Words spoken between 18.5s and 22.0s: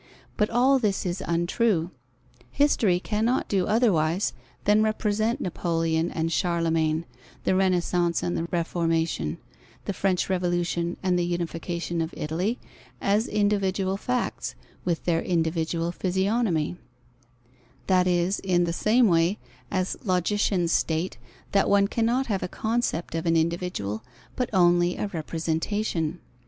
the same way as logicians state, that one